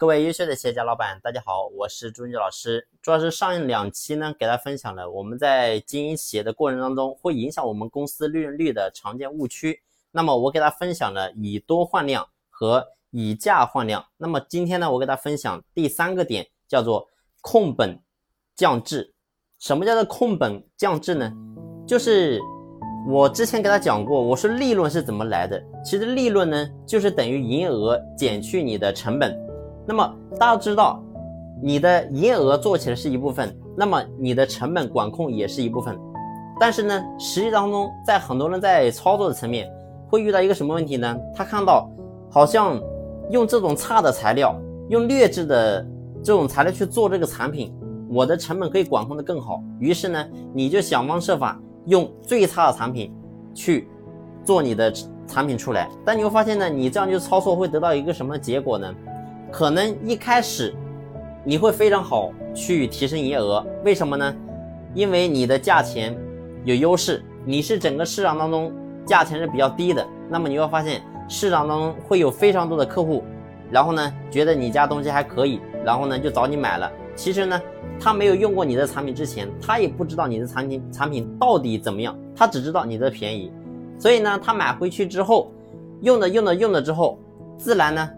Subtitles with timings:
[0.00, 2.86] 各位优秀的企业家老板，大家好，我是朱军老师。
[3.02, 9.82] 主要是上两期呢，给大家分享了我们在经营企业的过程当中，会影响我们公司利润率的常见误区。
[10.12, 14.06] 那么我给大家分享了以多换量和以价换量。
[14.16, 17.08] 那么今天呢，我给大家分享第三个点，叫做
[17.40, 18.00] 控本
[18.54, 19.12] 降质。
[19.58, 21.32] 什么叫做控本降质呢？
[21.88, 22.40] 就是
[23.08, 25.60] 我之前给大家讲过，我说利润是怎么来的？
[25.84, 29.36] 其实利润呢，就是等于营业额减去你的成本。
[29.88, 31.02] 那么大家知道，
[31.62, 35.98] 你的营业额做起来是一部分，那么你的成本管控也是一部分。
[36.60, 39.66] 但是呢，实际当中，在很多人在操作的层面，
[40.06, 41.18] 会遇到一个什么问题呢？
[41.34, 41.88] 他看到
[42.30, 42.78] 好像
[43.30, 44.54] 用这种差的材料，
[44.90, 45.80] 用劣质的
[46.22, 47.74] 这种材料去做这个产品，
[48.10, 49.62] 我的成本可以管控的更好。
[49.80, 53.10] 于是呢，你就想方设法用最差的产品
[53.54, 53.88] 去
[54.44, 54.92] 做你的
[55.26, 55.88] 产品出来。
[56.04, 58.94] 但你会发现呢，你这样去操作会得到一个什么结果呢？
[59.50, 60.74] 可能一开始
[61.44, 64.34] 你会非常好去提升营业额，为什么呢？
[64.94, 66.16] 因为你的价钱
[66.64, 68.72] 有优势，你是整个市场当中
[69.06, 70.06] 价钱是比较低的。
[70.28, 73.24] 那么你会发现市场当中会有非常多的客户，
[73.70, 76.90] 然后呢觉得你家东西还可以，然后呢就找你买了。
[77.16, 77.60] 其实呢
[77.98, 83.50] 他没有用过你的产品之前，他也不知道你的产品产品到底怎么样，他只知道你的便宜。
[83.98, 85.50] 所以呢他买回去之后，
[86.02, 87.18] 用的用的用的之后，
[87.56, 88.10] 自然呢。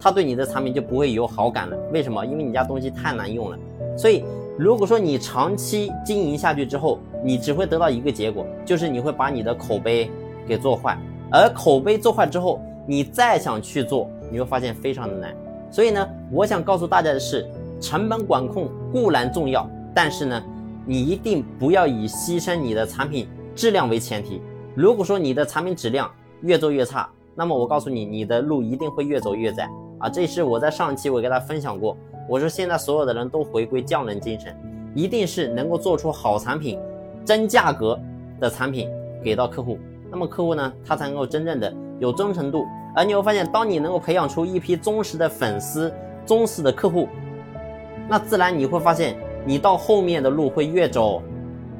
[0.00, 2.24] 他对你的产品就不会有好感了，为什么？
[2.24, 3.58] 因为你家东西太难用了。
[3.96, 4.24] 所以，
[4.56, 10.10] 如果说你长期经营下去之后，你只会得到一个结果，就是你会把你的口碑
[10.46, 10.96] 给做坏。
[11.30, 15.34] 而口碑做坏之后，你再想去做，你会发现非常的难。
[15.70, 17.46] 所以呢，我想告诉大家的是，
[17.80, 20.42] 成本管控固然重要，但是呢，
[20.86, 24.40] 你一定不要以牺牲你的产品质量为前提。
[24.74, 26.10] 如果说你的产品质量
[26.42, 29.68] 越做越差，那么我告诉你，你的路一定会越走越窄。
[29.98, 31.96] 啊，这是我在上期我给大家分享过，
[32.28, 34.56] 我说现在所有的人都回归匠人精神，
[34.94, 36.78] 一定是能够做出好产品、
[37.24, 37.98] 真价格
[38.38, 38.88] 的产品
[39.22, 39.78] 给到客户，
[40.10, 42.64] 那么客户呢，他才能够真正的有忠诚度。
[42.94, 45.92] 而你会发现，当你能够培养出一批忠实的粉丝、
[46.24, 47.08] 忠实的客户，
[48.08, 51.22] 那自然你会发现，你到后面的路会越走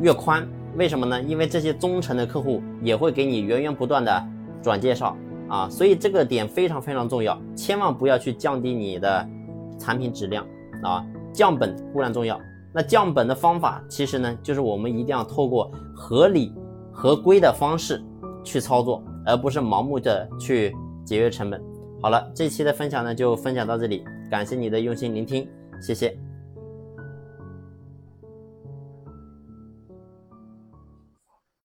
[0.00, 0.46] 越宽。
[0.76, 1.22] 为什么呢？
[1.22, 4.26] 因为这些忠诚的客户也会给你源源不断的
[4.62, 5.16] 转介绍。
[5.48, 9.28] 啊，所以这个点非常非常重要，千万不要去降低你的
[9.78, 10.46] 产品质量
[10.82, 11.04] 啊。
[11.32, 12.40] 降本固然重要，
[12.72, 16.54] 那降本的方法其实呢，就是我们一定要透过合理
[16.90, 18.02] 合规的方式
[18.42, 20.74] 去操作，而不是盲目的去
[21.04, 21.62] 节约成本。
[22.00, 25.46] 好了，这期的分享呢就分享到这里，感谢你的用心聆听，
[25.80, 26.25] 谢谢。